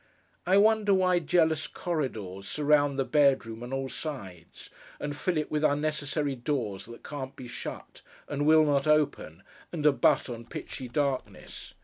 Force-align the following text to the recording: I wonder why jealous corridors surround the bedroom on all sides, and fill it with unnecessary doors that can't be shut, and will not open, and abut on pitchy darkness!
I 0.47 0.57
wonder 0.57 0.95
why 0.95 1.19
jealous 1.19 1.67
corridors 1.67 2.47
surround 2.47 2.97
the 2.97 3.05
bedroom 3.05 3.61
on 3.61 3.71
all 3.71 3.87
sides, 3.87 4.71
and 4.99 5.15
fill 5.15 5.37
it 5.37 5.51
with 5.51 5.63
unnecessary 5.63 6.33
doors 6.33 6.85
that 6.87 7.03
can't 7.03 7.35
be 7.35 7.47
shut, 7.47 8.01
and 8.27 8.47
will 8.47 8.65
not 8.65 8.87
open, 8.87 9.43
and 9.71 9.85
abut 9.85 10.27
on 10.27 10.47
pitchy 10.47 10.87
darkness! 10.87 11.75